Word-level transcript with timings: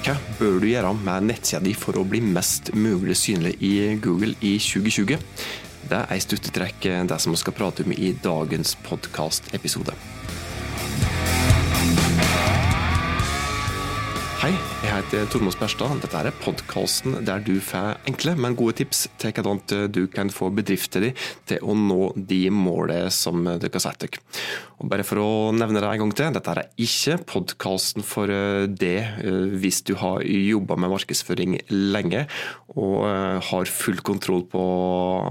Hva 0.00 0.14
bør 0.38 0.62
du 0.62 0.64
gjøre 0.70 0.94
med 0.96 1.26
nettsida 1.28 1.58
di 1.60 1.74
for 1.76 1.98
å 2.00 2.06
bli 2.08 2.22
mest 2.24 2.70
mulig 2.72 3.18
synlig 3.20 3.58
i 3.60 3.72
Google 4.00 4.32
i 4.40 4.54
2020? 4.56 5.20
Det 5.90 5.98
er 6.00 6.16
i 6.16 6.22
stuttetrekk 6.24 6.88
det 7.10 7.18
som 7.20 7.34
vi 7.34 7.40
skal 7.42 7.56
prate 7.58 7.84
om 7.84 7.92
i 7.92 8.14
dagens 8.24 8.78
podkastepisode. 8.86 9.92
Hei, 14.40 14.54
jeg 14.80 14.88
heter 14.88 15.26
Tormod 15.28 15.52
Sperstad. 15.52 15.98
Dette 16.00 16.16
er 16.16 16.32
podkasten 16.40 17.18
der 17.28 17.42
du 17.44 17.58
får 17.60 17.98
enkle, 18.08 18.32
men 18.40 18.54
gode 18.56 18.78
tips 18.78 19.02
til 19.20 19.34
hvordan 19.36 19.90
du 19.92 20.06
kan 20.08 20.30
få 20.32 20.46
bedrifter 20.56 21.04
din 21.04 21.18
til 21.44 21.60
å 21.60 21.74
nå 21.76 22.06
de 22.16 22.38
målene 22.48 23.10
som 23.12 23.44
dere 23.44 23.68
har 23.74 23.82
satt 23.84 24.00
dere. 24.00 24.22
Bare 24.80 25.04
for 25.04 25.20
å 25.20 25.26
nevne 25.52 25.82
det 25.84 25.90
en 25.90 26.00
gang 26.06 26.14
til, 26.16 26.32
dette 26.32 26.54
er 26.54 26.70
ikke 26.80 27.18
podkasten 27.28 28.00
for 28.00 28.32
det 28.80 28.94
hvis 29.60 29.82
du 29.84 29.92
har 30.00 30.24
jobba 30.24 30.78
med 30.80 30.94
markedsføring 30.94 31.58
lenge 31.92 32.22
og 32.80 33.04
har 33.50 33.68
full 33.68 34.00
kontroll 34.08 34.46
på 34.48 34.62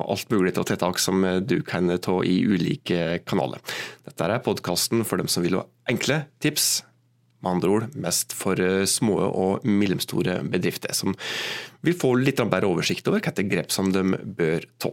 alt 0.06 0.30
mulig 0.30 0.54
av 0.54 0.68
tiltak 0.70 1.02
som 1.02 1.26
du 1.50 1.64
kan 1.66 1.90
ta 1.98 2.20
i 2.22 2.44
ulike 2.46 3.24
kanaler. 3.26 3.66
Dette 4.06 4.30
er 4.30 4.46
podkasten 4.46 5.02
for 5.02 5.18
dem 5.18 5.34
som 5.34 5.42
vil 5.42 5.58
ha 5.64 5.66
enkle 5.90 6.28
tips 6.46 6.70
med 7.40 7.52
andre 7.52 7.70
ord 7.72 7.98
mest 8.00 8.36
for 8.36 8.60
eh, 8.60 8.86
små 8.90 9.18
og 9.28 9.68
mellomstore 9.68 10.40
bedrifter, 10.52 10.94
som 10.96 11.16
vil 11.86 11.98
få 11.98 12.16
litt 12.20 12.42
bedre 12.42 12.70
oversikt 12.70 13.08
over 13.08 13.24
hvilke 13.24 13.48
grep 13.50 13.72
som 13.76 13.94
de 13.96 14.04
bør 14.40 14.68
ta. 14.82 14.92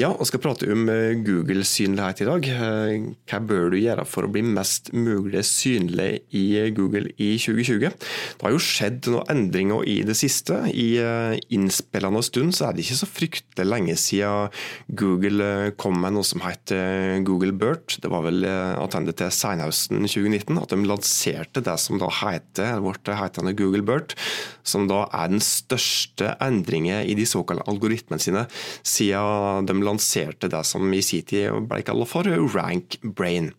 Ja, 0.00 0.08
og 0.16 0.24
skal 0.24 0.40
prate 0.40 0.64
om 0.72 0.86
eh, 0.88 1.18
Google-synlighet 1.20 2.22
i 2.22 2.26
dag. 2.28 2.46
Eh, 2.48 3.02
hva 3.28 3.40
bør 3.44 3.66
du 3.74 3.76
gjøre 3.76 4.06
for 4.08 4.24
å 4.24 4.30
bli 4.32 4.40
mest 4.46 4.88
mulig 4.96 5.42
synlig 5.44 6.22
i 6.32 6.44
Google 6.72 7.10
i 7.20 7.34
2020? 7.36 7.90
Det 8.38 8.46
har 8.46 8.54
jo 8.54 8.62
skjedd 8.64 9.10
noen 9.12 9.28
endringer 9.34 9.84
i 9.84 9.98
det 10.08 10.16
siste. 10.16 10.56
I 10.72 10.86
eh, 11.04 11.34
innspillende 11.52 12.22
stund 12.24 12.56
så 12.56 12.70
er 12.70 12.78
det 12.78 12.86
ikke 12.86 12.96
så 13.02 13.08
fryktelig 13.10 13.66
lenge 13.68 13.98
siden 14.00 14.48
Google 14.96 15.74
kom 15.80 16.00
med 16.00 16.16
noe 16.16 16.24
som 16.24 16.40
heter 16.46 17.20
Google 17.28 17.52
Burt. 17.60 17.98
Det 18.00 18.08
var 18.08 18.24
vel 18.24 18.48
attende 18.48 19.12
til 19.16 19.28
senhøsten 19.34 20.00
2019 20.06 20.62
at 20.62 20.72
de 20.72 20.80
lanserte 20.88 21.64
det 21.66 21.76
som 21.82 22.00
da 22.00 22.08
heter, 22.22 22.80
vårt 22.80 23.12
hetende 23.20 23.52
Google 23.58 23.84
Burt, 23.84 24.16
som 24.64 24.88
da 24.88 25.04
er 25.12 25.28
den 25.34 25.44
største 25.44 26.32
endringen 26.40 27.04
i 27.04 27.18
de 27.18 27.28
såkalte 27.28 27.68
algoritmene 27.68 28.22
sine 28.22 28.46
siden 28.86 29.68
de 29.68 29.76
lanserte 29.76 29.89
det 29.98 30.62
som 30.68 30.92
i 30.92 31.02
sin 31.02 31.24
tid 31.26 31.66
ble 31.70 31.82
kalt 31.82 32.08
for 32.10 32.28
rank 32.54 32.98
brain. 33.02 33.52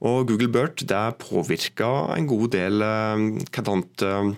Og 0.00 0.28
Google 0.28 0.48
Burt 0.52 0.84
det 0.86 1.18
påvirka 1.18 2.14
en 2.16 2.26
god 2.30 2.50
del 2.54 2.82
eh, 2.82 3.26
hvordan 3.50 3.84
eh, 4.06 4.32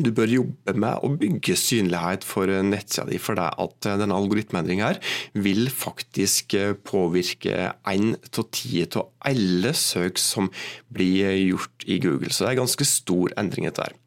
du 0.00 0.10
bør 0.14 0.30
jobbe 0.30 0.74
med 0.78 1.02
å 1.04 1.10
bygge 1.18 1.56
synlighet 1.58 2.24
for 2.24 2.46
nettsida 2.46 3.08
di. 3.10 3.18
For 3.20 3.36
det 3.36 3.48
at 3.60 3.88
denne 4.00 4.16
algoritmeendringa 4.16 4.92
vil 5.34 5.66
faktisk 5.72 6.54
påvirke 6.86 7.72
én 7.90 8.14
av 8.14 8.46
ti 8.54 8.84
av 8.86 9.10
alle 9.28 9.74
søk 9.76 10.20
som 10.20 10.48
blir 10.94 11.34
gjort 11.42 11.84
i 11.90 11.98
Google. 12.00 12.30
Så 12.30 12.44
det 12.44 12.52
er 12.52 12.56
en 12.58 12.62
ganske 12.62 12.86
stor 12.88 13.34
endring 13.40 13.68
dette 13.68 13.90
her. 13.90 13.98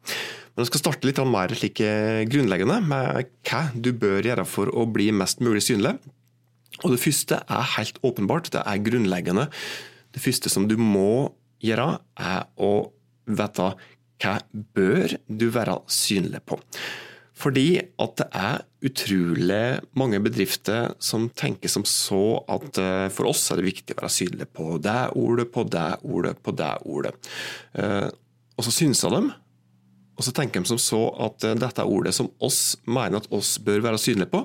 Men 0.54 0.62
jeg 0.62 0.70
skal 0.70 0.84
starte 0.84 1.08
litt 1.08 1.20
mer 1.26 1.54
slik 1.58 1.80
grunnleggende 2.30 2.80
med 2.86 3.30
hva 3.48 3.62
du 3.74 3.90
bør 3.98 4.22
gjøre 4.22 4.46
for 4.46 4.70
å 4.70 4.86
bli 4.86 5.10
mest 5.14 5.42
mulig 5.42 5.64
synlig. 5.66 5.96
Og 6.82 6.90
Det 6.90 7.00
første 7.00 7.38
er 7.38 7.72
helt 7.76 7.98
åpenbart, 8.02 8.50
det 8.52 8.62
er 8.66 8.82
grunnleggende. 8.82 9.48
Det 10.14 10.22
første 10.22 10.50
som 10.50 10.68
du 10.68 10.76
må 10.76 11.32
gjøre, 11.62 11.98
er 12.18 12.46
å 12.56 12.90
vite 13.24 13.72
hva 14.22 14.38
bør 14.76 15.16
du 15.28 15.48
være 15.52 15.80
synlig 15.90 16.42
på. 16.46 16.58
Fordi 17.34 17.80
at 17.98 18.12
det 18.20 18.26
er 18.38 18.60
utrolig 18.86 19.62
mange 19.98 20.20
bedrifter 20.22 20.92
som 21.02 21.26
tenker 21.34 21.72
som 21.72 21.82
så 21.88 22.38
at 22.52 22.78
eh, 22.78 23.08
for 23.12 23.32
oss 23.32 23.48
er 23.50 23.58
det 23.58 23.66
viktig 23.72 23.96
å 23.96 23.98
være 23.98 24.12
synlig 24.14 24.46
på 24.54 24.76
det 24.82 25.00
ordet, 25.18 25.48
på 25.50 25.64
det 25.66 25.88
ordet, 26.06 26.36
på 26.44 26.54
det 26.54 26.70
ordet. 26.86 27.14
Eh, 27.74 28.06
og 28.54 28.66
så 28.66 28.74
synser 28.76 29.16
de, 29.16 29.32
og 30.14 30.22
så 30.22 30.34
tenker 30.36 30.62
de 30.62 30.70
som 30.70 30.78
så 30.78 31.02
at 31.26 31.46
eh, 31.48 31.58
dette 31.58 31.86
ordet 31.90 32.14
som 32.14 32.30
oss 32.38 32.76
mener 32.86 33.18
at 33.18 33.30
oss 33.34 33.56
bør 33.58 33.82
være 33.88 34.00
synlige 34.00 34.30
på. 34.30 34.44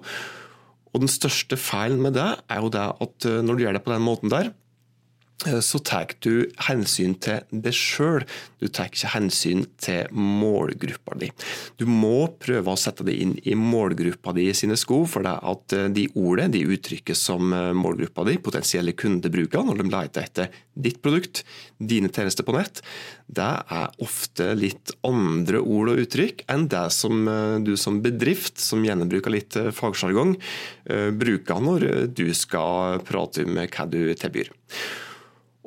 Og 0.94 1.04
Den 1.04 1.12
største 1.12 1.58
feilen 1.60 2.02
med 2.02 2.16
det 2.18 2.30
er 2.50 2.64
jo 2.64 2.72
det 2.74 2.86
at 3.06 3.30
eh, 3.30 3.42
når 3.46 3.54
du 3.56 3.64
gjør 3.66 3.78
det 3.78 3.84
på 3.86 3.94
den 3.94 4.06
måten 4.06 4.34
der, 4.34 4.52
så 5.40 5.80
tar 5.80 6.10
du 6.20 6.50
hensyn 6.68 7.14
til 7.24 7.46
deg 7.50 7.76
sjøl, 7.76 8.26
du 8.60 8.68
tar 8.68 8.90
ikke 8.90 9.14
hensyn 9.14 9.64
til 9.80 10.12
målgruppa 10.12 11.16
di. 11.22 11.30
Du 11.80 11.86
må 11.88 12.28
prøve 12.44 12.74
å 12.74 12.80
sette 12.80 13.06
deg 13.08 13.22
inn 13.24 13.36
i 13.48 13.56
målgruppa 13.56 14.34
di 14.36 14.50
sine 14.58 14.76
sko, 14.80 15.06
for 15.08 15.24
det 15.24 15.38
at 15.40 15.78
eh, 15.78 15.88
de 15.96 16.10
ordene 16.20 16.52
de 16.58 16.66
uttrykker 16.76 17.16
som 17.16 17.56
eh, 17.56 17.72
målgruppa 17.72 18.28
di, 18.28 18.36
potensielle 18.44 18.96
kunder 19.00 19.32
bruker 19.32 19.64
når 19.64 19.80
de 19.80 19.88
leter 19.88 20.28
etter 20.28 20.60
ditt 20.80 21.00
produkt, 21.04 21.46
dine 21.80 22.12
tjenester 22.12 22.44
på 22.44 22.58
nett, 22.58 22.84
det 23.32 23.48
er 23.48 24.04
ofte 24.04 24.52
litt 24.60 24.92
andre 25.08 25.64
ord 25.64 25.94
og 25.94 26.04
uttrykk 26.04 26.46
enn 26.52 26.68
det 26.72 26.86
som 26.96 27.28
du 27.64 27.76
som 27.80 28.00
bedrift, 28.04 28.60
som 28.64 28.84
gjerne 28.84 29.08
bruker 29.10 29.34
litt 29.34 29.58
fagsjargong, 29.76 30.38
bruker 31.20 31.62
når 31.64 31.86
du 32.16 32.30
skal 32.38 33.04
prate 33.06 33.44
om 33.44 33.60
hva 33.60 33.88
du 33.92 34.02
tilbyr. 34.16 34.56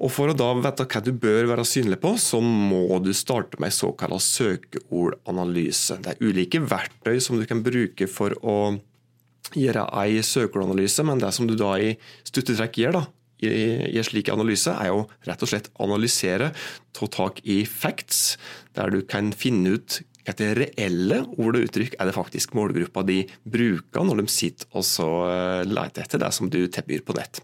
Og 0.02 0.10
For 0.10 0.32
å 0.32 0.34
da 0.34 0.48
vite 0.58 0.86
hva 0.90 1.00
du 1.04 1.12
bør 1.14 1.46
være 1.52 1.64
synlig 1.68 2.00
på, 2.02 2.16
så 2.18 2.40
må 2.42 2.98
du 3.04 3.12
starte 3.14 3.60
med 3.62 3.70
en 3.70 3.76
såkalt 3.76 4.24
søkeordanalyse. 4.26 6.00
Det 6.02 6.14
er 6.14 6.24
ulike 6.26 6.62
verktøy 6.66 7.20
som 7.22 7.38
du 7.38 7.46
kan 7.46 7.62
bruke 7.62 8.08
for 8.10 8.34
å 8.42 8.56
gjøre 9.54 9.86
en 9.86 10.26
søkeordanalyse, 10.26 11.06
men 11.06 11.22
det 11.22 11.30
som 11.36 11.46
du 11.46 11.54
da 11.58 11.76
i 11.78 11.94
stuttetrekk 12.26 12.80
gjør, 12.82 12.98
da, 12.98 13.04
i 13.46 13.98
en 13.98 14.06
slik 14.06 14.30
analyse, 14.32 14.74
er 14.74 14.90
jo 14.90 15.04
rett 15.26 15.42
og 15.42 15.50
slett 15.50 15.70
analysere, 15.82 16.52
ta 16.94 17.10
tak 17.10 17.42
i 17.46 17.62
facts, 17.68 18.36
der 18.74 18.90
du 18.90 19.02
kan 19.06 19.30
finne 19.34 19.76
ut 19.76 20.02
hva 20.22 20.34
det 20.38 20.52
reelle 20.54 21.24
ord 21.34 21.56
og 21.58 21.64
uttrykk 21.66 21.96
er 21.98 22.06
det 22.06 22.14
faktisk 22.14 22.52
målgruppa 22.54 23.02
de 23.06 23.24
bruker 23.42 24.06
når 24.06 24.20
de 24.20 24.30
sitter 24.30 24.68
og 24.70 24.84
så 24.86 25.08
eh, 25.26 25.62
leter 25.66 26.04
etter 26.04 26.22
det 26.22 26.30
som 26.36 26.46
du 26.46 26.60
tilbyr 26.70 27.02
på 27.02 27.16
nett. 27.18 27.42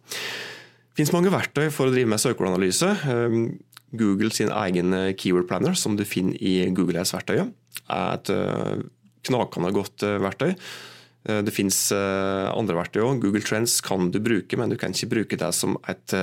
Finnes 0.99 1.13
mange 1.15 1.31
verktøy 1.31 1.69
for 1.71 1.87
å 1.87 1.95
drive 1.95 2.11
med 2.11 2.19
søkeordanalyse. 2.19 2.89
Ehm, 3.07 3.43
Google 3.95 4.33
sin 4.35 4.51
egen 4.51 4.91
eh, 4.97 5.13
keyword 5.15 5.47
planner, 5.47 5.77
som 5.79 5.95
du 5.95 6.03
finner 6.03 6.35
i 6.43 6.67
Google 6.75 6.99
Ads-verktøyet, 7.05 7.53
er 7.87 8.17
et 8.17 8.31
eh, 8.35 8.81
knakende 9.31 9.71
godt 9.77 10.03
eh, 10.03 10.19
verktøy. 10.27 10.57
Det 11.29 11.53
finnes 11.53 11.77
andre 11.93 12.77
verktøy 12.79 13.03
òg. 13.05 13.19
Google 13.21 13.43
Trends 13.45 13.75
kan 13.85 14.07
du 14.15 14.17
bruke, 14.23 14.57
men 14.57 14.71
du 14.71 14.79
kan 14.81 14.95
ikke 14.95 15.11
bruke 15.11 15.37
det 15.37 15.51
som 15.53 15.75
et, 15.91 16.15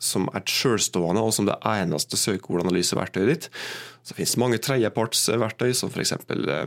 som 0.00 0.28
et 0.38 0.48
selvstående 0.48 1.20
og 1.20 1.34
som 1.36 1.44
det 1.44 1.56
eneste 1.68 2.16
søkeordanalyseverktøyet 2.16 3.28
ditt. 3.28 3.48
Så 4.00 4.14
det 4.14 4.20
finnes 4.22 4.36
mange 4.40 4.60
tredjepartsverktøy, 4.64 5.74
som 5.76 5.92
f.eks. 5.92 6.14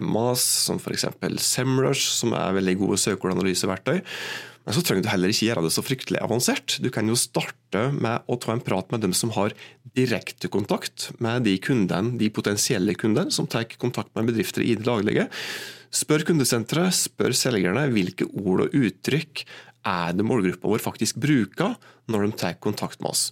MAS, 0.03 0.43
som 0.67 0.77
f.eks. 0.77 1.07
Semrush, 1.41 2.11
som 2.19 2.35
er 2.37 2.59
veldig 2.59 2.75
gode 2.83 2.99
søkeordanalyseverktøy. 3.01 4.03
Men 4.65 4.75
så 4.77 4.83
trenger 4.85 5.05
du 5.05 5.09
heller 5.09 5.33
ikke 5.33 5.47
gjøre 5.47 5.63
det 5.65 5.73
så 5.73 5.83
fryktelig 5.85 6.21
avansert. 6.21 6.77
Du 6.83 6.91
kan 6.93 7.07
jo 7.09 7.17
starte 7.17 7.87
med 7.95 8.27
å 8.29 8.37
ta 8.41 8.53
en 8.53 8.61
prat 8.63 8.91
med 8.93 9.01
dem 9.01 9.15
som 9.17 9.33
har 9.33 9.55
direkte 9.97 10.51
kontakt 10.53 11.09
med 11.23 11.47
de 11.47 11.55
kundene, 11.63 12.15
de 12.21 12.29
potensielle 12.33 12.93
kundene 12.99 13.33
som 13.33 13.49
tar 13.49 13.65
kontakt 13.81 14.13
med 14.15 14.29
bedrifter 14.29 14.65
i 14.65 14.75
det 14.77 14.85
daglige. 14.85 15.27
Spør 15.91 16.27
kundesenteret, 16.29 16.93
spør 16.95 17.35
selgerne 17.35 17.87
hvilke 17.91 18.29
ord 18.29 18.67
og 18.67 18.77
uttrykk 18.77 19.45
er 19.87 20.13
det 20.13 20.25
målgruppa 20.27 20.69
vår 20.69 20.83
faktisk 20.83 21.17
bruker 21.21 21.75
når 22.11 22.27
de 22.27 22.37
tar 22.43 22.59
kontakt 22.61 23.01
med 23.01 23.15
oss. 23.15 23.31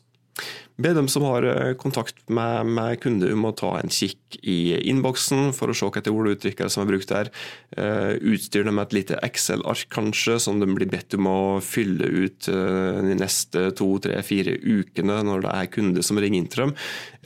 Be 0.80 0.94
dem 0.96 1.10
som 1.12 1.26
har 1.28 1.44
eh, 1.44 1.74
kontakt 1.76 2.22
med, 2.32 2.70
med 2.72 3.02
kunder 3.04 3.34
om 3.36 3.50
å 3.50 3.52
ta 3.58 3.74
en 3.82 3.92
kikk 3.92 4.38
i 4.40 4.78
innboksen 4.88 5.52
for 5.58 5.72
å 5.72 5.76
se 5.76 5.90
etter 5.90 6.16
ord 6.16 6.30
og 6.30 6.38
uttrykk 6.38 6.64
som 6.72 6.86
er 6.86 6.92
brukt 6.94 7.12
der. 7.12 7.32
Uh, 7.76 8.16
utstyr 8.32 8.64
dem 8.64 8.78
med 8.78 8.88
et 8.88 8.96
lite 8.96 9.18
Excel-ark 9.26 9.90
kanskje, 9.92 10.38
som 10.40 10.62
de 10.62 10.70
blir 10.72 10.88
bedt 10.90 11.18
om 11.18 11.28
å 11.28 11.42
fylle 11.64 12.08
ut 12.08 12.48
uh, 12.48 13.02
de 13.04 13.18
neste 13.20 13.66
to, 13.76 13.90
tre, 14.04 14.22
fire 14.24 14.56
ukene 14.56 15.20
når 15.28 15.44
det 15.44 15.58
er 15.58 15.72
kunder 15.76 16.06
som 16.06 16.22
ringer 16.22 16.40
inn 16.40 16.50
til 16.52 16.68
dem. 16.68 16.74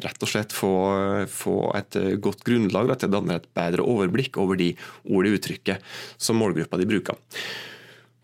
Rett 0.02 0.26
og 0.26 0.34
slett 0.34 0.56
få, 0.56 0.74
få 1.30 1.58
et 1.78 2.00
godt 2.24 2.42
grunnlag 2.48 2.96
at 2.96 3.06
det 3.06 3.14
danner 3.14 3.38
et 3.38 3.50
bedre 3.54 3.86
overblikk 3.86 4.42
over 4.42 4.58
de 4.58 4.74
ord 5.06 5.30
og 5.30 5.38
uttrykket 5.38 5.94
som 6.18 6.42
målgruppa 6.42 6.82
de 6.82 6.90
bruker. 6.90 7.22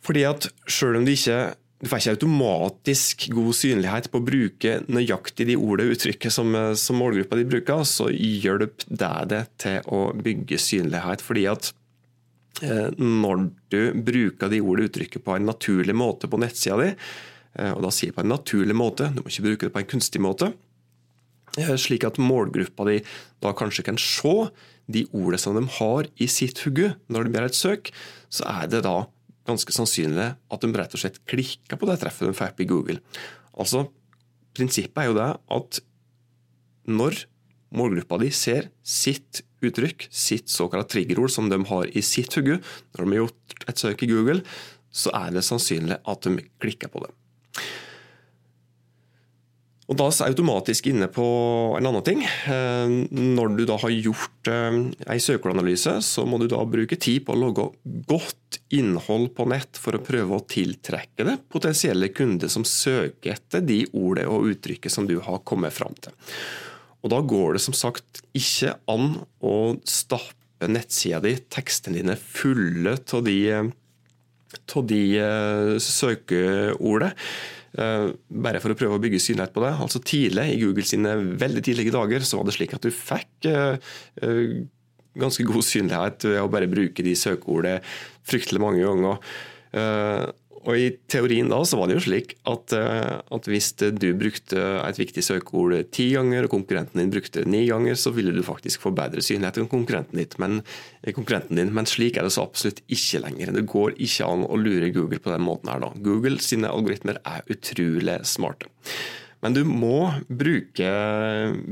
Fordi 0.05 0.25
at 0.25 0.49
selv 0.65 0.97
om 0.97 1.05
de 1.05 1.13
ikke 1.13 1.41
du 1.79 1.87
får 1.87 2.01
ikke 2.01 2.13
automatisk 2.17 3.25
god 3.31 3.55
synlighet 3.55 4.09
på 4.11 4.19
å 4.19 4.25
bruke 4.27 4.73
nøyaktig 4.91 5.47
de 5.47 5.55
ordene 5.55 5.87
og 5.87 5.95
uttrykket 5.95 6.35
som, 6.35 6.55
som, 6.75 6.99
målgruppa 6.99 7.39
di 7.39 7.45
bruker, 7.47 7.85
så 7.87 8.09
hjelp 8.11 8.83
det 8.89 9.11
det 9.31 9.43
til 9.63 9.87
å 9.87 10.01
bygge 10.11 10.59
synlighet. 10.59 11.23
fordi 11.23 11.45
at 11.47 11.71
eh, 12.67 12.89
når 12.99 13.47
du 13.71 13.81
bruker 13.95 14.51
de 14.51 14.59
ordene 14.59 14.89
og 14.89 14.91
uttrykket 14.91 15.23
på 15.23 15.37
en 15.37 15.47
naturlig 15.47 15.95
måte 15.95 16.27
på 16.27 16.41
nettsida 16.43 16.81
di, 16.83 16.89
eh, 17.55 17.71
og 17.71 17.85
da 17.87 17.93
sier 17.95 18.11
på 18.11 18.25
en 18.25 18.33
naturlig 18.35 18.75
måte, 18.75 19.07
du 19.15 19.23
må 19.23 19.31
ikke 19.31 19.47
bruke 19.47 19.69
det 19.69 19.75
på 19.77 19.83
en 19.85 19.93
kunstig 19.95 20.23
måte, 20.25 20.51
Slik 21.57 22.03
at 22.05 22.19
målgruppa 22.21 22.85
di 22.85 22.99
da 23.41 23.53
kanskje 23.57 23.83
kan 23.87 23.97
se 23.99 24.33
de 24.85 25.05
ordene 25.09 25.39
som 25.41 25.57
de 25.57 25.63
har 25.79 26.09
i 26.21 26.27
sitt 26.29 26.61
hugge 26.65 26.91
når 27.09 27.25
de 27.25 27.33
gjør 27.33 27.47
et 27.47 27.57
søk, 27.57 27.89
så 28.29 28.45
er 28.45 28.69
det 28.69 28.83
da 28.85 29.07
ganske 29.49 29.73
sannsynlig 29.75 30.31
at 30.37 30.63
de 30.63 30.71
rett 30.77 30.95
og 30.95 31.01
slett 31.01 31.19
klikker 31.29 31.79
på 31.79 31.89
det 31.89 31.99
treffet 32.01 32.29
de 32.29 32.37
fikk 32.37 32.63
i 32.63 32.69
Google. 32.69 33.01
Altså, 33.59 33.87
Prinsippet 34.55 35.03
er 35.03 35.09
jo 35.09 35.17
det 35.17 35.29
at 35.59 35.81
når 36.89 37.23
målgruppa 37.75 38.17
di 38.21 38.31
ser 38.33 38.71
sitt 38.81 39.43
uttrykk, 39.65 40.07
sitt 40.09 40.49
såkalt 40.49 40.89
triggerord 40.91 41.31
som 41.33 41.49
de 41.51 41.59
har 41.69 41.89
i 41.91 42.03
sitt 42.05 42.33
hugge, 42.37 42.57
når 42.95 43.03
de 43.03 43.11
har 43.11 43.23
gjort 43.23 43.69
et 43.69 43.83
søk 43.83 44.03
i 44.05 44.09
Google, 44.09 44.41
så 44.89 45.13
er 45.13 45.35
det 45.35 45.45
sannsynlig 45.45 45.99
at 46.01 46.25
de 46.25 46.45
klikker 46.61 46.89
på 46.91 47.03
det. 47.03 47.11
Og 49.89 49.97
Da 49.97 50.05
er 50.05 50.13
vi 50.13 50.29
automatisk 50.29 50.87
inne 50.91 51.07
på 51.09 51.25
en 51.79 51.87
annen 51.89 52.05
ting. 52.05 52.21
Eh, 52.21 52.91
når 53.09 53.55
du 53.57 53.63
da 53.65 53.79
har 53.81 53.89
gjort 53.89 54.49
ei 54.51 55.15
en 55.15 55.23
søkeanalyse, 55.23 55.95
så 56.05 56.27
må 56.29 56.37
du 56.37 56.45
da 56.51 56.61
bruke 56.61 56.97
tid 57.01 57.25
på 57.25 57.33
å 57.33 57.41
logge 57.41 57.65
godt 58.09 58.59
innhold 58.69 59.31
på 59.33 59.47
nett 59.49 59.79
for 59.81 59.97
å 59.97 60.03
prøve 60.05 60.37
å 60.37 60.45
tiltrekke 60.45 61.25
det 61.25 61.39
potensielle 61.49 62.11
kunder 62.13 62.51
som 62.53 62.65
søker 62.67 63.33
etter 63.33 63.65
de 63.65 63.81
ordene 63.97 64.29
og 64.29 64.51
uttrykket 64.53 64.93
som 64.93 65.09
du 65.09 65.17
har 65.25 65.41
kommet 65.41 65.73
fram 65.73 65.97
til. 65.97 66.13
Og 67.01 67.09
Da 67.09 67.21
går 67.25 67.57
det 67.57 67.63
som 67.63 67.73
sagt 67.73 68.21
ikke 68.35 68.75
an 68.91 69.23
å 69.41 69.75
stappe 69.87 70.69
nettsida 70.69 71.21
di, 71.23 71.37
tekstene 71.49 71.97
dine, 71.97 72.17
fulle 72.19 72.97
av 72.99 73.23
de, 73.25 73.37
de 74.91 75.03
eh, 75.17 75.77
søkeordene. 75.81 77.15
Eh, 77.77 78.07
bare 78.45 78.61
for 78.63 78.73
å 78.73 78.77
prøve 78.77 78.97
å 78.97 79.03
bygge 79.03 79.21
synlighet 79.21 79.53
på 79.53 79.63
det. 79.63 79.73
Altså 79.85 80.01
Tidlig 80.01 80.47
i 80.55 80.59
Google 80.63 80.87
sine 80.89 81.13
veldig 81.39 81.63
tidlige 81.65 81.93
dager 81.93 82.25
så 82.25 82.39
var 82.39 82.49
det 82.49 82.55
slik 82.57 82.73
at 82.77 82.85
du 82.85 82.89
fikk 82.93 83.49
eh, 83.49 83.93
eh, 84.25 84.59
ganske 85.19 85.45
god 85.45 85.65
synlighet 85.67 86.25
ved 86.31 86.41
å 86.41 86.49
bare 86.51 86.71
bruke 86.71 87.05
de 87.05 87.15
søkeordene 87.17 87.83
fryktelig 88.29 88.61
mange 88.61 88.85
ganger. 88.85 89.17
Og 90.65 90.75
I 90.75 90.87
teorien 91.11 91.49
da 91.51 91.59
så 91.67 91.79
var 91.79 91.89
det 91.89 91.97
jo 91.99 92.05
slik 92.07 92.35
at, 92.49 92.73
eh, 92.75 93.19
at, 93.19 93.49
hvis 93.49 93.71
du 93.79 94.07
brukte 94.17 94.63
et 94.83 94.99
viktig 94.99 95.23
søkeord 95.25 95.75
ti 95.95 96.09
ganger, 96.15 96.47
og 96.47 96.53
konkurrenten 96.53 97.01
din 97.01 97.13
brukte 97.13 97.45
ni 97.47 97.65
ganger, 97.69 97.95
så 97.99 98.13
ville 98.15 98.33
du 98.35 98.43
faktisk 98.45 98.83
få 98.83 98.93
bedre 98.95 99.23
synlighet 99.23 99.61
enn 99.61 99.71
konkurrenten, 99.71 100.19
ditt, 100.19 100.37
men, 100.41 100.61
eh, 101.03 101.13
konkurrenten 101.15 101.55
din. 101.59 101.73
Men 101.73 101.89
slik 101.89 102.17
er 102.17 102.27
det 102.27 102.33
så 102.35 102.47
absolutt 102.47 102.83
ikke 102.87 103.23
lenger. 103.23 103.53
Det 103.55 103.67
går 103.69 103.95
ikke 103.97 104.27
an 104.27 104.45
å 104.47 104.59
lure 104.59 104.91
Google 104.95 105.19
på 105.19 105.31
den 105.31 105.45
måten 105.47 105.71
her 105.71 105.79
da. 105.79 105.93
Google 105.95 106.39
sine 106.43 106.71
algoritmer 106.71 107.21
er 107.25 107.47
utrolig 107.49 108.19
smarte. 108.25 108.67
Men 109.41 109.53
du 109.55 109.63
må 109.63 110.11
bruke, 110.27 110.89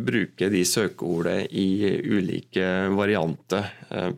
bruke 0.07 0.47
de 0.49 0.63
søkeordene 0.63 1.49
i 1.51 1.99
ulike 2.07 2.63
varianter 2.95 3.73
Eh, 3.91 4.11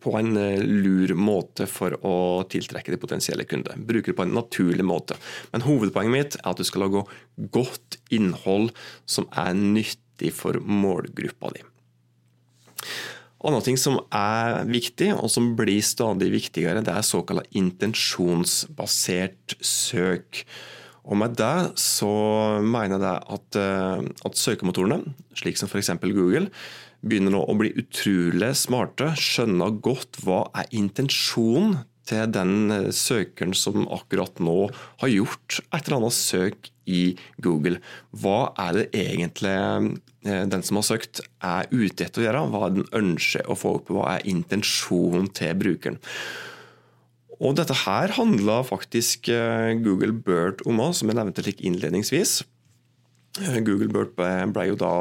på 0.00 0.14
en 0.18 0.36
eh, 0.40 0.62
lur 0.62 1.14
måte 1.18 1.66
for 1.70 1.96
å 2.06 2.16
tiltrekke 2.50 2.94
de 2.94 3.00
potensielle 3.02 3.46
kunder. 3.48 3.76
Bruker 3.76 4.12
det 4.12 4.18
på 4.18 4.26
en 4.26 4.36
naturlig 4.36 4.86
måte. 4.86 5.18
Men 5.52 5.66
hovedpoenget 5.66 6.14
mitt 6.14 6.38
er 6.40 6.50
at 6.52 6.60
du 6.60 6.66
skal 6.66 6.86
lage 6.86 7.06
godt 7.54 7.98
innhold 8.14 8.72
som 9.10 9.28
er 9.34 9.56
nyttig 9.58 10.32
for 10.36 10.60
målgruppa 10.62 11.52
di. 11.56 11.66
Annen 13.46 13.62
ting 13.62 13.76
som 13.78 14.00
er 14.14 14.64
viktig, 14.66 15.12
og 15.14 15.30
som 15.30 15.52
blir 15.58 15.82
stadig 15.84 16.32
viktigere, 16.32 16.82
det 16.82 16.94
er 16.94 17.06
såkalt 17.06 17.46
intensjonsbasert 17.54 19.58
søk. 19.60 20.42
Og 21.06 21.14
Med 21.20 21.36
det 21.38 21.78
så 21.78 22.10
mener 22.64 22.98
jeg 22.98 23.22
at, 23.36 23.58
eh, 23.60 24.02
at 24.26 24.34
søkemotorene, 24.34 25.14
slik 25.38 25.60
som 25.60 25.70
f.eks. 25.70 25.94
Google, 26.02 26.50
begynner 27.08 27.34
nå 27.34 27.42
å 27.46 27.56
bli 27.58 27.72
utrolig 27.78 28.52
smarte, 28.58 29.12
skjønner 29.20 29.78
godt 29.84 30.20
hva 30.24 30.44
er 30.58 30.70
intensjonen 30.76 31.84
til 32.06 32.30
den 32.30 32.72
eh, 32.72 32.88
søkeren 32.94 33.54
som 33.56 33.86
akkurat 33.92 34.40
nå 34.42 34.68
har 35.02 35.12
gjort 35.12 35.60
et 35.66 35.86
eller 35.86 35.98
annet 36.00 36.16
søk 36.16 36.70
i 36.86 37.16
Google. 37.42 37.80
Hva 38.14 38.52
er 38.62 38.78
det 38.78 38.86
egentlig 38.94 39.54
eh, 39.56 40.44
den 40.46 40.66
som 40.66 40.80
har 40.80 40.86
søkt 40.86 41.22
er 41.44 41.70
ute 41.72 42.06
etter 42.06 42.22
å 42.22 42.26
gjøre? 42.28 42.44
Hva 42.52 42.66
er 42.66 42.76
den 42.78 42.90
ønsker 43.02 43.48
å 43.50 43.58
få 43.58 43.78
opp? 43.80 43.90
Hva 43.90 44.16
er 44.16 44.28
intensjonen 44.30 45.30
til 45.34 45.56
brukeren? 45.58 45.98
Og 47.36 47.56
Dette 47.58 47.74
her 47.82 48.14
handla 48.16 48.62
faktisk 48.64 49.28
eh, 49.28 49.74
Google 49.84 50.14
Bird 50.14 50.62
om, 50.68 50.80
som 50.96 51.10
jeg 51.10 51.18
nevnte 51.18 51.44
litt 51.44 51.60
innledningsvis. 51.60 52.40
Google 53.66 53.90
Burp 53.92 54.16
ble 54.16 54.64
jo 54.70 54.78
da 54.80 54.92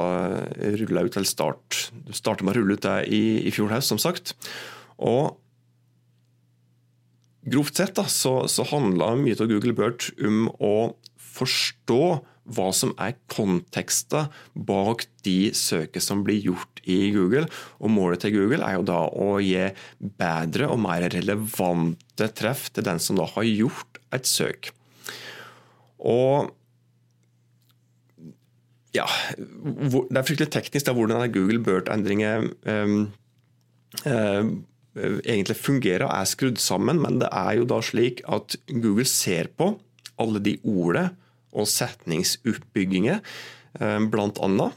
rulla 0.75 1.05
ut 1.05 1.15
til 1.15 1.27
start. 1.27 1.87
Starta 2.15 2.43
med 2.43 2.55
å 2.55 2.59
rulle 2.59 2.77
ut 2.77 2.85
det 2.85 2.99
i, 3.07 3.23
i 3.47 3.53
fjor 3.55 3.71
høst, 3.71 3.93
som 3.93 4.01
sagt. 4.01 4.35
Og 4.99 5.37
grovt 7.47 7.79
sett 7.79 7.95
da, 7.97 8.07
så, 8.11 8.43
så 8.51 8.65
handla 8.71 9.13
mye 9.19 9.37
av 9.39 9.51
Google 9.51 9.75
Burt 9.77 10.09
om 10.19 10.49
å 10.59 10.75
forstå 11.35 12.01
hva 12.55 12.67
som 12.77 12.91
er 13.01 13.15
konteksten 13.31 14.29
bak 14.67 15.07
de 15.25 15.49
søket 15.57 16.03
som 16.05 16.21
blir 16.25 16.43
gjort 16.45 16.81
i 16.85 17.09
Google. 17.15 17.47
Og 17.81 17.89
Målet 17.93 18.21
til 18.25 18.35
Google 18.35 18.61
er 18.65 18.77
jo 18.77 18.85
da 18.85 18.99
å 19.09 19.29
gi 19.41 19.71
bedre 20.19 20.69
og 20.69 20.81
mer 20.83 21.07
relevante 21.13 22.29
treff 22.37 22.69
til 22.73 22.85
den 22.85 23.01
som 23.01 23.17
da 23.17 23.25
har 23.33 23.47
gjort 23.49 23.99
et 24.13 24.29
søk. 24.29 24.69
Og 26.05 26.51
ja, 28.95 29.05
Det 29.37 30.19
er 30.19 30.25
fryktelig 30.25 30.51
teknisk 30.53 30.87
da, 30.87 30.95
hvordan 30.95 31.25
Google 31.33 31.61
Bert-endringer 31.65 32.47
um, 32.69 32.95
um, 34.05 34.55
egentlig 35.25 35.57
fungerer 35.59 36.07
og 36.07 36.13
er 36.15 36.29
skrudd 36.29 36.61
sammen, 36.61 37.01
men 37.03 37.19
det 37.21 37.29
er 37.35 37.59
jo 37.59 37.67
da 37.69 37.81
slik 37.83 38.23
at 38.31 38.57
Google 38.71 39.07
ser 39.09 39.51
på 39.57 39.73
alle 40.21 40.41
de 40.43 40.55
ordene 40.63 41.11
og 41.55 41.67
setningsoppbygginger, 41.71 43.21
um, 43.79 44.09
bl.a. 44.11 44.69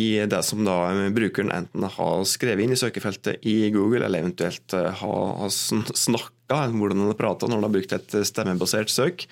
i 0.00 0.08
det 0.30 0.42
som 0.46 0.64
da 0.64 0.78
brukeren 1.16 1.52
enten 1.56 1.88
har 1.96 2.24
skrevet 2.28 2.64
inn 2.64 2.76
i 2.76 2.80
søkefeltet 2.80 3.44
i 3.48 3.58
Google, 3.74 4.04
eller 4.06 4.24
eventuelt 4.24 4.76
uh, 4.76 4.90
har 5.02 5.52
snakka, 5.52 6.64
hvordan 6.72 7.04
han 7.04 7.12
har 7.12 7.20
prata 7.20 7.48
når 7.48 7.60
han 7.60 7.68
har 7.68 7.76
brukt 7.76 7.96
et 7.96 8.16
stemmebasert 8.26 8.92
søk. 8.92 9.28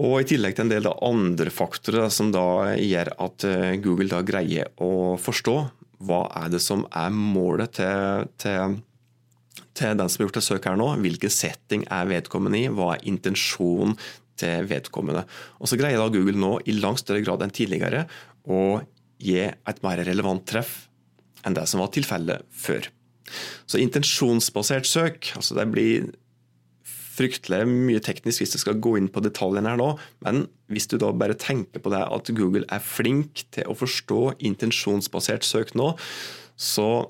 Og 0.00 0.22
I 0.22 0.28
tillegg 0.28 0.56
til 0.56 0.66
en 0.66 0.72
del 0.72 0.88
andre 0.88 1.52
faktorer 1.52 2.08
som 2.12 2.30
da 2.32 2.72
gjør 2.80 3.12
at 3.26 3.44
eh, 3.48 3.74
Google 3.84 4.08
da 4.08 4.22
greier 4.24 4.70
å 4.80 5.18
forstå 5.20 5.56
hva 6.02 6.22
er 6.40 6.48
det 6.54 6.62
som 6.64 6.86
er 6.88 7.12
målet 7.14 7.76
til, 7.76 8.24
til, 8.40 8.78
til 9.76 9.98
den 10.00 10.08
som 10.08 10.22
har 10.22 10.26
gjort 10.26 10.40
et 10.40 10.46
søk 10.48 10.68
her 10.70 10.80
nå. 10.80 10.88
Hvilken 11.04 11.32
setting 11.32 11.84
er 11.92 12.08
vedkommende 12.10 12.62
i, 12.62 12.70
hva 12.72 12.94
er 12.96 13.04
intensjonen 13.12 13.94
til 14.40 14.66
vedkommende. 14.70 15.26
Og 15.60 15.70
Så 15.70 15.78
greier 15.78 16.00
da 16.00 16.08
Google 16.10 16.40
nå 16.40 16.56
i 16.66 16.74
langt 16.78 17.04
større 17.04 17.22
grad 17.24 17.44
enn 17.44 17.54
tidligere 17.54 18.06
å 18.48 18.80
gi 19.22 19.44
et 19.44 19.84
mer 19.84 20.02
relevant 20.08 20.42
treff 20.48 20.88
enn 21.46 21.54
det 21.54 21.68
som 21.70 21.82
var 21.82 21.92
tilfellet 21.94 22.48
før. 22.50 22.88
Så 23.68 23.78
intensjonsbasert 23.80 24.88
søk, 24.88 25.30
altså 25.38 25.56
det 25.56 25.68
blir 25.72 26.10
fryktelig 27.12 27.62
mye 27.68 28.02
teknisk 28.04 28.42
hvis 28.42 28.54
du 28.54 28.60
skal 28.62 28.80
gå 28.82 28.96
inn 28.98 29.10
på 29.12 29.22
detaljene 29.24 29.72
her 29.72 29.80
nå, 29.80 29.90
men 30.24 30.46
hvis 30.72 30.88
du 30.90 30.98
da 31.00 31.12
bare 31.16 31.38
tenker 31.38 31.82
på 31.82 31.92
det 31.92 32.02
at 32.02 32.30
Google 32.36 32.64
er 32.72 32.84
flink 32.84 33.44
til 33.54 33.68
å 33.68 33.76
forstå 33.76 34.38
intensjonsbasert 34.48 35.46
søk 35.46 35.74
nå, 35.78 35.92
så 36.56 37.04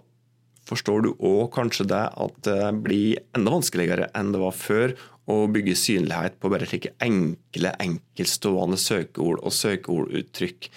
forstår 0.69 1.05
du 1.05 1.11
òg 1.19 1.49
kanskje 1.55 1.89
det 1.91 2.05
at 2.25 2.37
det 2.47 2.61
blir 2.85 3.23
enda 3.37 3.55
vanskeligere 3.55 4.11
enn 4.19 4.31
det 4.35 4.43
var 4.43 4.57
før 4.57 4.95
å 5.31 5.45
bygge 5.53 5.79
synlighet 5.79 6.39
på 6.43 6.51
bare 6.51 6.67
slike 6.67 6.95
enkle, 7.03 7.73
enkeltstående 7.83 8.79
søkeord 8.81 9.43
og 9.43 9.55
søkeorduttrykk. 9.55 10.69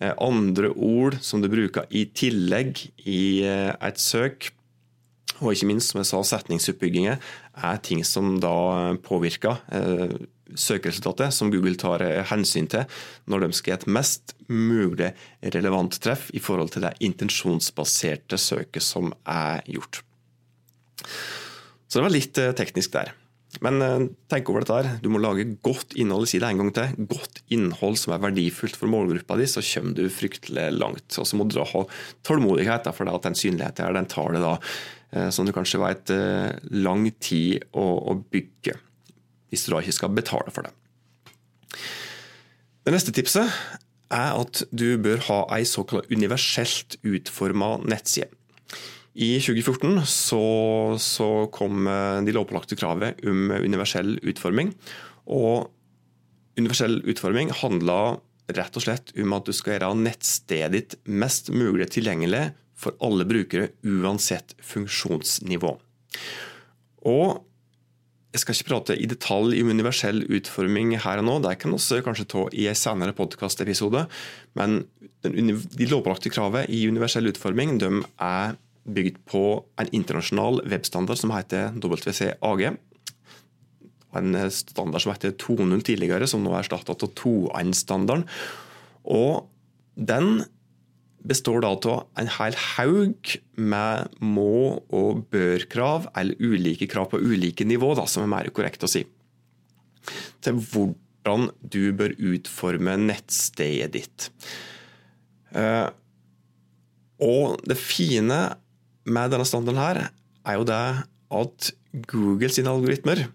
Eh, 0.00 0.14
andre 0.16 0.72
ord 0.72 1.18
som 1.24 1.42
du 1.42 1.50
bruker 1.52 1.88
i 1.92 2.06
tillegg 2.16 2.86
i 3.04 3.44
eh, 3.44 3.72
et 3.84 4.00
søk, 4.00 4.48
og 5.42 5.52
ikke 5.52 5.68
minst, 5.68 5.92
som 5.92 6.00
jeg 6.00 6.10
sa, 6.10 6.22
setningsoppbygginger 6.32 7.18
er 7.68 7.82
ting 7.84 8.04
som 8.06 8.36
da 8.42 8.94
påvirker 9.04 9.60
eh, 9.74 10.14
søkeresultatet, 10.54 11.34
som 11.34 11.50
Google 11.52 11.76
tar 11.80 12.04
eh, 12.04 12.22
hensyn 12.30 12.68
til 12.70 12.86
når 13.30 13.46
de 13.46 13.58
skal 13.58 13.72
gi 13.72 13.76
et 13.80 13.88
mest 13.98 14.36
mulig 14.52 15.12
relevant 15.54 15.98
treff 16.02 16.28
i 16.34 16.42
forhold 16.42 16.74
til 16.74 16.86
det 16.86 16.94
intensjonsbaserte 17.04 18.38
søket 18.40 18.84
som 18.86 19.12
er 19.28 19.64
gjort. 19.70 20.02
Så 21.88 21.98
det 21.98 22.06
var 22.06 22.14
litt 22.14 22.38
eh, 22.40 22.54
teknisk 22.56 22.94
der. 22.94 23.12
Men 23.62 24.08
tenk 24.32 24.48
over 24.50 24.64
dette. 24.64 24.74
her. 24.74 24.96
Du 25.04 25.06
må 25.12 25.20
lage 25.22 25.44
godt 25.62 25.94
innhold. 25.94 26.26
Si 26.30 26.40
det 26.42 26.48
en 26.48 26.64
gang 26.64 26.72
til. 26.74 27.04
Godt 27.10 27.42
innhold 27.54 27.98
som 28.00 28.14
er 28.16 28.24
verdifullt 28.24 28.78
for 28.78 28.90
målgruppa 28.90 29.36
di, 29.38 29.46
så 29.46 29.62
kommer 29.62 29.94
du 29.98 30.08
fryktelig 30.10 30.66
langt. 30.74 31.14
Og 31.20 31.28
så 31.28 31.38
må 31.38 31.46
du 31.46 31.60
ha 31.62 31.84
tålmodighet, 32.26 32.90
for 32.96 33.06
at 33.12 33.28
den 33.28 33.38
synligheten 33.38 33.86
her, 33.86 33.94
den 33.94 34.10
tar 34.10 34.34
det 34.34 34.42
da 34.42 34.56
Eh, 35.12 35.28
som 35.30 35.46
du 35.46 35.52
kanskje 35.52 35.80
vet 35.82 36.10
eh, 36.14 36.50
lang 36.72 37.04
tid 37.20 37.66
å, 37.76 37.84
å 38.12 38.16
bygge, 38.32 38.78
hvis 39.52 39.66
du 39.66 39.74
da 39.74 39.82
ikke 39.82 39.98
skal 39.98 40.14
betale 40.16 40.54
for 40.54 40.64
det. 40.64 40.72
Det 42.82 42.94
neste 42.94 43.12
tipset 43.14 43.50
er 44.12 44.38
at 44.38 44.64
du 44.72 44.96
bør 45.00 45.20
ha 45.28 45.42
ei 45.56 45.66
såkalt 45.68 46.08
universelt 46.12 46.96
utforma 47.04 47.76
nettside. 47.84 48.32
I 49.12 49.34
2014 49.44 50.06
så, 50.08 50.42
så 51.00 51.28
kom 51.52 51.84
de 52.24 52.32
lovpålagte 52.32 52.78
kravet 52.80 53.20
om 53.28 53.50
universell 53.52 54.14
utforming. 54.24 54.72
Og 55.28 55.68
universell 56.56 57.00
utforming 57.08 57.52
handla 57.60 58.16
rett 58.52 58.76
og 58.76 58.84
slett 58.84 59.12
om 59.20 59.36
at 59.36 59.46
du 59.46 59.52
skal 59.56 59.76
gjøre 59.76 59.92
nettstedet 60.00 60.72
ditt 60.74 60.98
mest 61.08 61.52
mulig 61.52 61.90
tilgjengelig 61.92 62.50
for 62.82 62.96
alle 63.04 63.26
brukere, 63.28 63.70
uansett 63.84 64.56
funksjonsnivå. 64.64 65.76
Og 67.08 67.42
jeg 68.32 68.40
skal 68.40 68.56
ikke 68.56 68.68
prate 68.70 68.96
i 68.96 69.06
detalj 69.10 69.60
om 69.60 69.70
universell 69.74 70.22
utforming 70.32 70.94
her 71.04 71.20
og 71.20 71.26
nå, 71.28 71.36
det 71.44 71.58
kan 71.60 71.74
vi 71.76 72.00
kanskje 72.04 72.28
ta 72.32 72.46
i 72.56 72.64
en 72.70 72.78
senere 72.78 73.12
podkastepisode. 73.16 74.06
Men 74.56 74.80
de 75.22 75.88
lovpålagte 75.90 76.32
kravet 76.32 76.72
i 76.72 76.86
universell 76.88 77.28
utforming 77.28 77.76
de 77.82 77.92
er 78.16 78.56
bygd 78.84 79.20
på 79.30 79.42
en 79.78 79.90
internasjonal 79.94 80.62
webstandard 80.68 81.20
som 81.20 81.32
heter 81.34 81.76
WCAG. 81.78 82.64
En 84.12 84.34
standard 84.52 85.04
som 85.04 85.12
heter 85.14 85.36
2.0 85.40 85.84
tidligere, 85.86 86.26
som 86.28 86.42
nå 86.44 86.52
er 86.52 86.64
erstatta 86.64 86.92
av 86.92 87.14
2.1-standarden. 87.16 88.26
Og 89.08 89.46
den 89.96 90.42
består 91.22 91.62
da 91.62 91.70
av 91.70 92.02
en 92.18 92.30
hel 92.36 92.56
haug 92.74 93.34
med 93.54 94.16
må- 94.18 94.82
og 94.90 95.24
bør-krav, 95.32 96.10
eller 96.18 96.38
ulike 96.42 96.88
krav 96.90 97.12
på 97.12 97.22
ulike 97.22 97.64
nivå, 97.64 97.94
da, 97.98 98.06
som 98.10 98.24
er 98.24 98.32
mer 98.34 98.50
korrekt 98.50 98.82
å 98.82 98.90
si. 98.90 99.04
Til 100.42 100.58
hvordan 100.58 101.50
du 101.62 101.92
bør 101.94 102.16
utforme 102.18 102.98
nettstedet 102.98 103.92
ditt. 103.94 104.30
Eh, 105.54 105.88
og 107.22 107.62
det 107.68 107.78
fine 107.78 108.40
med 109.04 109.32
denne 109.32 109.46
standarden 109.48 109.80
her, 109.80 110.02
er 110.46 110.58
jo 110.58 110.66
det 110.68 110.82
at 111.32 111.70
Google 112.10 112.50
sine 112.52 112.72
algoritmer 112.72 113.26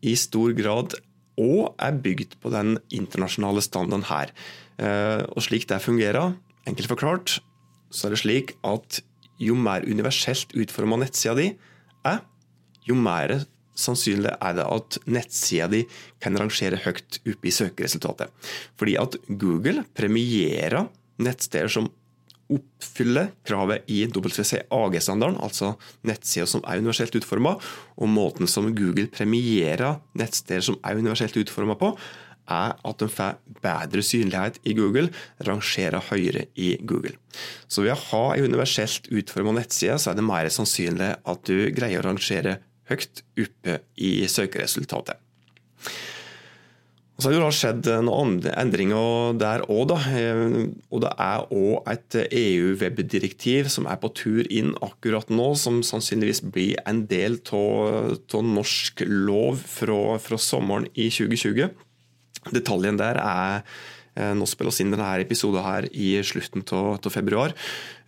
i 0.00 0.14
stor 0.16 0.52
grad 0.56 0.96
òg 1.40 1.74
er 1.80 1.98
bygd 2.04 2.36
på 2.42 2.52
den 2.52 2.76
internasjonale 2.92 3.62
standarden 3.64 4.06
her. 4.10 4.32
Eh, 4.80 5.22
og 5.32 5.44
slik 5.44 5.68
det 5.68 5.80
fungerer, 5.84 6.34
Enkelt 6.68 6.90
forklart 6.90 7.38
så 7.90 8.06
er 8.06 8.14
det 8.14 8.20
slik 8.22 8.52
at 8.66 9.00
jo 9.40 9.56
mer 9.58 9.86
universelt 9.88 10.52
utforma 10.54 10.98
nettsida 11.00 11.34
di 11.38 11.48
er, 12.06 12.20
jo 12.86 12.96
mer 12.98 13.40
sannsynlig 13.80 14.34
er 14.36 14.56
det 14.58 14.66
at 14.68 14.98
nettsida 15.08 15.70
di 15.72 15.84
kan 16.20 16.36
rangere 16.36 16.78
høyt 16.84 17.20
oppe 17.24 17.48
i 17.48 17.54
søkeresultatet. 17.54 18.28
Fordi 18.76 18.98
at 19.00 19.16
Google 19.40 19.86
premierer 19.96 20.90
nettsteder 21.20 21.72
som 21.72 21.88
oppfyller 22.50 23.30
kravet 23.46 23.86
i 23.90 24.02
WCAG-standarden, 24.10 25.38
altså 25.42 25.74
nettsider 26.06 26.48
som 26.50 26.64
er 26.66 26.82
universelt 26.82 27.14
utforma, 27.20 27.56
og 27.96 28.10
måten 28.10 28.50
som 28.50 28.68
Google 28.74 29.06
premierer 29.12 30.00
nettsteder 30.18 30.66
som 30.66 30.80
er 30.84 30.98
universelt 30.98 31.38
utforma 31.40 31.78
på, 31.80 31.94
er 32.50 32.74
at 32.74 33.02
de 33.02 33.08
får 33.10 33.38
bedre 33.62 34.02
synlighet 34.02 34.58
i 34.66 34.74
Google, 34.74 35.10
rangerer 35.46 36.02
høyere 36.10 36.46
i 36.58 36.72
Google. 36.82 37.14
Så 37.70 37.84
ved 37.84 37.94
å 37.94 38.00
ha 38.10 38.24
en 38.34 38.50
universelt 38.50 39.06
utformet 39.14 39.60
nettside, 39.60 39.98
så 40.02 40.10
er 40.10 40.18
det 40.18 40.26
mer 40.26 40.50
sannsynlig 40.52 41.12
at 41.30 41.44
du 41.46 41.70
greier 41.76 42.02
å 42.02 42.10
rangere 42.10 42.58
høyt 42.90 43.22
oppe 43.38 43.80
i 44.02 44.14
søkeresultatet. 44.28 45.20
Så 47.20 47.28
har 47.28 47.34
det 47.34 47.40
da 47.42 47.52
skjedd 47.52 47.88
noen 48.06 48.38
endringer 48.48 49.34
der 49.36 49.60
òg. 49.68 49.92
Og 49.92 51.02
det 51.04 51.10
er 51.20 51.42
òg 51.52 51.90
et 51.92 52.16
EU-webdirektiv 52.24 53.68
som 53.68 53.88
er 53.90 54.00
på 54.00 54.08
tur 54.16 54.48
inn 54.48 54.72
akkurat 54.80 55.28
nå, 55.28 55.50
som 55.60 55.82
sannsynligvis 55.84 56.40
blir 56.48 56.80
en 56.88 57.04
del 57.10 57.36
av 57.52 58.46
norsk 58.56 59.04
lov 59.04 59.60
fra, 59.60 60.16
fra 60.22 60.40
sommeren 60.40 60.88
i 60.94 61.10
2020. 61.12 61.68
Detaljen 62.56 62.96
der 62.96 63.20
er 63.20 63.60
eh, 63.60 63.80
nå 64.16 64.46
spiller 64.48 64.72
oss 64.72 64.80
inn 64.82 64.90
denne 64.92 65.08
episoden 65.22 65.62
her 65.64 65.86
i 65.92 66.12
slutten 66.26 66.64
av 66.76 67.06
februar. 67.12 67.54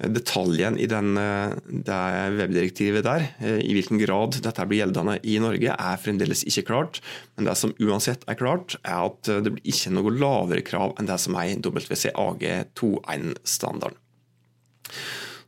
Detaljen 0.03 0.79
i 0.81 0.89
den, 0.91 1.17
eh, 1.17 1.55
det 1.67 2.01
webdirektivet 2.39 3.05
der, 3.07 3.29
eh, 3.39 3.61
i 3.63 3.75
hvilken 3.75 4.01
grad 4.03 4.43
dette 4.43 4.67
blir 4.67 4.83
gjeldende 4.83 5.19
i 5.23 5.39
Norge, 5.39 5.71
er 5.71 6.03
fremdeles 6.03 6.45
ikke 6.45 6.67
klart. 6.67 7.01
Men 7.37 7.47
det 7.47 7.57
som 7.57 7.75
uansett 7.79 8.25
er 8.27 8.35
klart, 8.35 8.77
er 8.85 9.07
at 9.07 9.23
det 9.23 9.55
blir 9.55 9.63
ikke 9.63 9.93
noe 9.93 10.11
lavere 10.11 10.63
krav 10.63 10.97
enn 10.99 11.07
det 11.07 11.21
som 11.21 11.37
er 11.37 11.53
i 11.53 11.57
WCAG 11.57 12.43
2.1-standarden. 12.75 13.97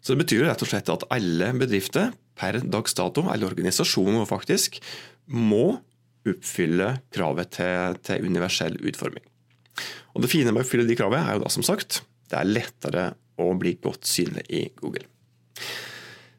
Så 0.04 0.12
Det 0.14 0.26
betyr 0.26 0.44
rett 0.44 0.62
og 0.62 0.68
slett 0.68 0.88
at 0.92 1.04
alle 1.10 1.52
bedrifter 1.56 2.12
per 2.36 2.60
dags 2.60 2.94
dato, 2.94 3.24
eller 3.32 3.48
organisasjoner 3.48 4.26
faktisk, 4.28 4.80
må 5.26 5.80
oppfylle 6.28 7.00
kravet 7.14 7.50
til, 7.56 7.96
til, 8.04 8.26
universell 8.28 8.76
utforming. 8.84 9.24
Og 10.14 10.22
Det 10.22 10.30
fine 10.30 10.52
med 10.52 10.62
å 10.62 10.66
oppfylle 10.66 10.86
de 10.88 10.98
kravene 10.98 11.26
er 11.26 11.38
jo 11.38 11.44
da 11.46 11.52
som 11.52 11.66
sagt 11.66 12.02
det 12.30 12.38
er 12.40 12.48
lettere 12.48 13.08
å 13.40 13.50
bli 13.58 13.76
godt 13.82 14.06
synlig 14.08 14.46
i 14.48 14.62
Google. 14.80 15.04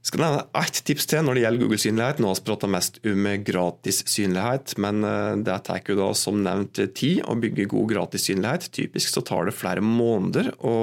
Jeg 0.05 0.11
skal 0.11 0.21
nevne 0.21 0.61
ett 0.61 0.79
tips 0.85 1.07
til 1.09 1.23
når 1.25 1.33
det 1.33 1.41
gjelder 1.41 1.61
Google-synlighet. 1.63 2.19
Nå 2.21 2.29
har 2.29 2.37
vi 2.37 2.45
pratet 2.45 2.69
mest 2.69 2.99
om 3.09 3.23
gratis 3.47 4.01
synlighet, 4.05 4.75
men 4.83 4.99
eh, 5.01 5.37
det 5.47 5.55
tar 5.65 5.81
jo 5.89 5.95
da 5.97 6.11
som 6.13 6.43
nevnt 6.45 6.77
tid 6.93 7.23
å 7.25 7.33
bygge 7.41 7.65
god 7.71 7.89
gratis 7.89 8.27
synlighet. 8.29 8.67
Typisk 8.75 9.09
så 9.09 9.23
tar 9.25 9.49
det 9.49 9.55
flere 9.57 9.81
måneder 9.81 10.51
å, 10.61 10.75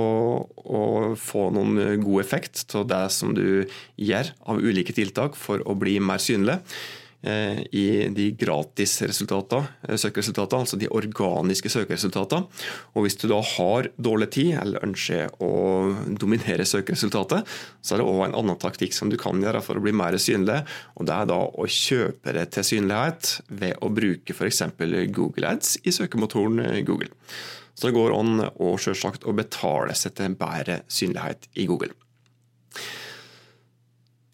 å 0.42 0.82
få 1.14 1.44
noen 1.54 2.02
god 2.02 2.24
effekt 2.24 2.74
av 2.74 2.88
det 2.90 3.04
som 3.14 3.30
du 3.38 3.62
gjør 3.94 4.32
av 4.42 4.58
ulike 4.58 4.96
tiltak 4.96 5.38
for 5.38 5.62
å 5.70 5.78
bli 5.78 6.00
mer 6.02 6.18
synlig. 6.22 6.58
Eh, 7.22 7.60
i 7.70 8.08
de 8.10 8.24
gratisresultatene, 8.34 9.68
eh, 9.88 9.94
søkeresultatene, 9.94 10.64
altså 10.64 10.78
de 10.78 10.88
organiske 10.90 11.70
søkeresultatene. 11.70 12.48
Og 12.96 13.04
hvis 13.04 13.14
du 13.20 13.28
da 13.30 13.38
har 13.46 13.86
dårlig 13.94 14.30
tid, 14.34 14.56
eller 14.58 14.82
ønsker 14.82 15.30
å 15.38 15.52
dominere 16.18 16.66
søkeresultatet, 16.66 17.46
så 17.78 17.94
er 17.94 18.02
det 18.02 18.08
òg 18.10 18.24
en 18.24 18.34
annen 18.40 18.58
taktikk 18.58 18.96
som 18.96 19.12
du 19.12 19.16
kan 19.16 19.38
gjøre 19.38 19.62
for 19.62 19.78
å 19.78 19.84
bli 19.84 19.94
mer 19.94 20.18
synlig, 20.18 20.64
og 20.98 21.06
det 21.06 21.14
er 21.14 21.30
da 21.30 21.38
å 21.46 21.68
kjøpe 21.70 22.34
det 22.34 22.48
til 22.56 22.66
synlighet 22.72 23.30
ved 23.54 23.78
å 23.78 23.92
bruke 23.94 24.34
f.eks. 24.34 24.64
Google 25.14 25.54
Ads 25.54 25.76
i 25.86 25.94
søkemotoren 25.94 26.58
Google. 26.84 27.14
Så 27.78 27.86
det 27.86 27.94
går 27.94 28.18
an 28.18 28.42
å 28.50 28.74
å 28.74 29.36
betale 29.38 29.94
seg 29.94 30.18
til 30.18 30.34
bedre 30.34 30.82
synlighet 30.90 31.46
i 31.54 31.70
Google. 31.70 31.94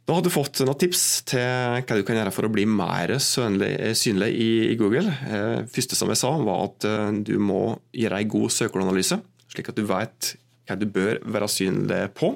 Da 0.09 0.15
har 0.17 0.25
du 0.25 0.31
fått 0.33 0.63
noen 0.65 0.79
tips 0.81 1.03
til 1.29 1.43
hva 1.85 1.97
du 1.99 2.01
kan 2.09 2.17
gjøre 2.17 2.31
for 2.33 2.49
å 2.49 2.49
bli 2.49 2.63
mer 2.65 3.11
synlig 3.21 4.31
i 4.41 4.77
Google. 4.81 5.05
Eh, 5.05 5.67
første 5.69 5.99
som 5.99 6.09
jeg 6.09 6.17
sa, 6.17 6.31
var 6.41 6.63
at 6.71 6.87
eh, 6.89 7.19
du 7.29 7.35
må 7.37 7.75
gjøre 7.93 8.23
en 8.23 8.31
god 8.33 8.55
søkeanalyse, 8.57 9.19
slik 9.53 9.67
at 9.69 9.77
du 9.77 9.85
vet 9.85 10.31
hva 10.65 10.77
du 10.81 10.87
bør 10.95 11.21
være 11.29 11.49
synlig 11.53 11.99
på. 12.17 12.31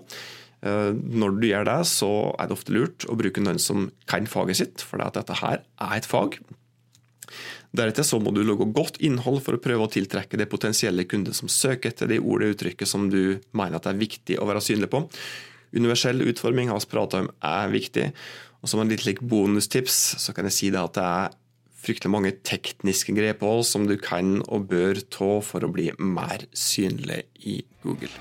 Eh, 0.69 0.91
når 0.93 1.39
du 1.39 1.47
gjør 1.49 1.65
det, 1.71 1.79
så 1.89 2.11
er 2.37 2.51
det 2.51 2.57
ofte 2.59 2.75
lurt 2.77 3.07
å 3.09 3.17
bruke 3.17 3.41
noen 3.41 3.61
som 3.65 3.87
kan 4.11 4.29
faget 4.29 4.61
sitt, 4.61 4.85
for 4.85 5.01
dette 5.01 5.39
her 5.41 5.63
er 5.65 5.95
et 5.97 6.09
fag. 6.11 6.37
Deretter 7.73 8.05
så 8.05 8.19
må 8.21 8.35
du 8.37 8.43
lage 8.45 8.67
godt 8.77 9.01
innhold 9.01 9.41
for 9.47 9.57
å 9.57 9.63
prøve 9.65 9.87
å 9.87 9.95
tiltrekke 9.95 10.37
det 10.37 10.51
potensielle 10.53 11.09
kunder 11.09 11.33
som 11.33 11.49
søker 11.49 11.89
etter 11.95 12.13
de 12.13 12.21
ord 12.21 12.45
og 12.45 12.53
uttrykket 12.53 12.93
som 12.93 13.09
du 13.09 13.41
mener 13.57 13.79
at 13.79 13.89
det 13.89 13.95
er 13.95 14.05
viktig 14.05 14.37
å 14.37 14.51
være 14.51 14.61
synlig 14.61 14.93
på. 14.93 15.07
Universell 15.73 16.21
utforming 16.29 16.69
har 16.69 16.81
vi 16.83 16.91
prata 16.93 17.23
om 17.23 17.31
er 17.41 17.71
viktig. 17.73 18.11
Og 18.63 18.69
Som 18.69 18.83
en 18.83 18.93
litt 18.93 19.23
bonustips 19.25 20.19
så 20.21 20.35
kan 20.37 20.45
jeg 20.47 20.57
si 20.59 20.71
det 20.71 20.83
at 20.83 20.99
det 20.99 21.05
er 21.05 21.39
fryktelig 21.83 22.13
mange 22.13 22.33
tekniske 22.47 23.15
grep 23.17 23.43
òg 23.43 23.65
som 23.67 23.89
du 23.89 23.97
kan 23.99 24.39
og 24.47 24.69
bør 24.71 25.01
ta 25.11 25.41
for 25.43 25.65
å 25.65 25.73
bli 25.73 25.91
mer 25.99 26.45
synlig 26.55 27.25
i 27.43 27.63
Google. 27.83 28.13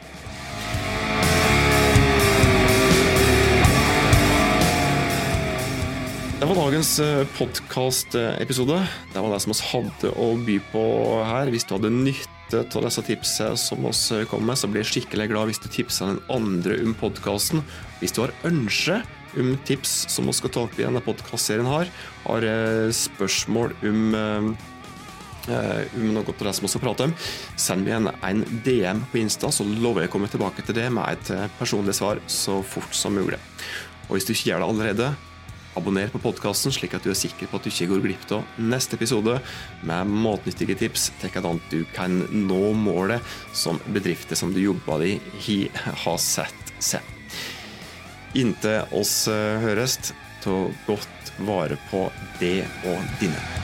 Det 6.41 6.47
var 6.49 6.57
dagens 6.57 6.95
eh, 7.03 7.27
podkastepisode. 7.37 8.79
Det 9.13 9.21
var 9.21 9.35
det 9.35 9.41
som 9.43 9.53
vi 9.53 9.61
hadde 9.75 10.13
å 10.17 10.31
by 10.41 10.55
på 10.71 10.85
her. 11.27 11.51
Hvis 11.53 11.67
du 11.69 11.75
hadde 11.75 11.91
nytt 11.93 12.40
nytte 12.51 12.79
av 12.79 12.85
disse 12.87 13.03
tipsene 13.05 13.57
som 13.59 13.85
oss 13.87 14.03
kommer 14.29 14.51
med, 14.51 14.59
så 14.59 14.69
blir 14.69 14.83
jeg 14.83 14.91
skikkelig 14.91 15.29
glad 15.31 15.51
hvis 15.51 15.61
du 15.63 15.69
tipser 15.71 16.11
den 16.11 16.21
andre 16.33 16.77
om 16.83 16.95
podkasten. 16.99 17.63
Hvis 18.01 18.15
du 18.15 18.23
har 18.25 18.35
ønske 18.47 19.01
om 19.39 19.53
tips 19.67 19.93
som 20.11 20.27
vi 20.27 20.35
skal 20.35 20.51
ta 20.51 20.65
opp 20.65 20.75
i 20.75 20.83
denne 20.83 21.03
podkastserien, 21.03 21.69
har, 21.69 21.87
har 22.25 22.47
eh, 22.47 22.91
spørsmål 22.95 23.75
om 23.87 24.03
uh, 24.17 24.51
om 25.97 26.11
noe 26.13 26.21
av 26.21 26.35
det 26.37 26.51
som 26.53 26.67
vi 26.67 26.69
skal 26.69 26.83
prate 26.83 27.07
om, 27.07 27.13
send 27.57 27.87
meg 27.87 27.95
en, 27.97 28.11
en 28.27 28.43
DM 28.65 28.99
på 29.09 29.23
Insta, 29.23 29.49
så 29.49 29.65
lover 29.65 30.03
jeg 30.03 30.11
å 30.11 30.13
komme 30.13 30.29
tilbake 30.29 30.61
til 30.67 30.77
det 30.77 30.85
med 30.93 31.15
et 31.15 31.55
personlig 31.57 31.95
svar 31.97 32.21
så 32.29 32.59
fort 32.61 32.93
som 32.93 33.15
mulig. 33.17 33.39
Og 34.05 34.17
hvis 34.17 34.27
du 34.27 34.35
ikke 34.35 34.51
gjør 34.51 34.61
det 34.61 34.69
allerede, 34.69 35.09
Abonner 35.79 36.11
på 36.11 36.19
podkasten, 36.19 36.73
slik 36.75 36.97
at 36.97 37.05
du 37.05 37.13
er 37.13 37.17
sikker 37.17 37.47
på 37.47 37.59
at 37.59 37.63
du 37.63 37.71
ikke 37.71 37.87
går 37.93 38.03
glipp 38.03 38.33
av 38.35 38.59
neste 38.59 38.97
episode 38.99 39.37
med 39.87 40.11
matnyttige 40.11 40.75
tips 40.81 41.09
til 41.21 41.31
hvordan 41.31 41.61
du 41.71 41.79
kan 41.95 42.17
nå 42.35 42.73
målet 42.75 43.23
som 43.55 43.79
bedrifter 43.87 44.35
som 44.39 44.51
du 44.51 44.59
jobber 44.63 45.05
i, 45.07 45.15
har 46.03 46.19
sett 46.19 46.75
seg. 46.83 47.07
Inntil 48.35 48.83
oss 48.95 49.15
høres, 49.31 49.97
ta 50.43 50.59
godt 50.87 51.33
vare 51.47 51.79
på 51.89 52.07
det 52.43 52.61
og 52.87 53.19
dine. 53.23 53.60